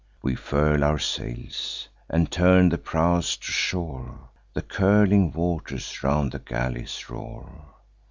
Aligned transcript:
We 0.23 0.33
furl 0.33 0.83
our 0.83 0.97
sails, 0.97 1.87
and 2.09 2.31
turn 2.31 2.69
the 2.69 2.79
prows 2.79 3.37
to 3.37 3.51
shore; 3.51 4.29
The 4.55 4.63
curling 4.63 5.31
waters 5.31 6.01
round 6.01 6.31
the 6.31 6.39
galleys 6.39 7.07
roar. 7.07 7.67